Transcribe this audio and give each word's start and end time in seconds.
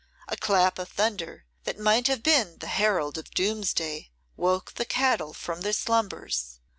A 0.27 0.35
clap 0.35 0.79
of 0.79 0.89
thunder, 0.89 1.45
that 1.65 1.77
might 1.77 2.07
have 2.07 2.23
been 2.23 2.57
the 2.57 2.65
herald 2.65 3.19
of 3.19 3.29
Doomsday, 3.35 4.09
woke 4.35 4.73
the 4.73 4.83
cattle 4.83 5.31
from 5.31 5.61
their 5.61 5.73
slumbers. 5.73 6.57